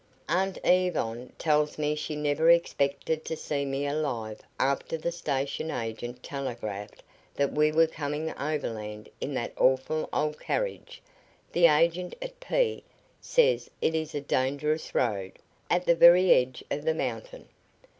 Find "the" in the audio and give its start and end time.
4.97-5.11, 11.51-11.67, 15.85-15.93, 16.83-16.95